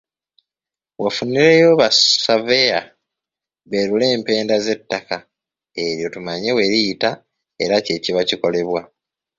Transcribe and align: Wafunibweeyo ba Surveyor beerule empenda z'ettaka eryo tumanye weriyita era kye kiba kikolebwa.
Wafunibweeyo 1.03 1.69
ba 1.79 1.87
Surveyor 2.21 2.85
beerule 3.69 4.05
empenda 4.17 4.55
z'ettaka 4.65 5.17
eryo 5.85 6.07
tumanye 6.13 6.49
weriyita 6.57 7.09
era 7.63 7.75
kye 7.85 7.95
kiba 8.03 8.21
kikolebwa. 8.29 8.81